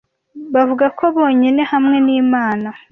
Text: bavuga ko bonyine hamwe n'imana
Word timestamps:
bavuga 0.53 0.85
ko 0.97 1.05
bonyine 1.15 1.61
hamwe 1.71 1.97
n'imana 2.05 2.67